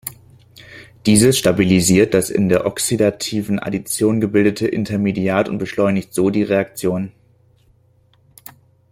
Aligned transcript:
Dieses 1.05 1.37
stabilisiert 1.37 2.15
das 2.15 2.31
in 2.31 2.49
der 2.49 2.65
oxidativen 2.65 3.59
Addition 3.59 4.19
gebildete 4.19 4.67
Intermediat 4.67 5.47
und 5.47 5.59
beschleunigt 5.59 6.11
so 6.15 6.31
die 6.31 6.41
Reaktion. 6.41 7.11